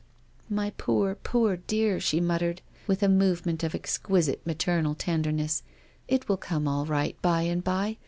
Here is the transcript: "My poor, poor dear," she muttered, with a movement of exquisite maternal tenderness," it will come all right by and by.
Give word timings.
"My 0.59 0.71
poor, 0.79 1.13
poor 1.13 1.57
dear," 1.57 1.99
she 1.99 2.19
muttered, 2.19 2.63
with 2.87 3.03
a 3.03 3.07
movement 3.07 3.63
of 3.63 3.75
exquisite 3.75 4.41
maternal 4.47 4.95
tenderness," 4.95 5.61
it 6.07 6.27
will 6.27 6.37
come 6.37 6.67
all 6.67 6.87
right 6.87 7.21
by 7.21 7.43
and 7.43 7.63
by. 7.63 7.97